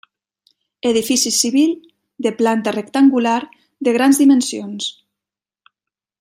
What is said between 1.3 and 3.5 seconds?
civil de planta rectangular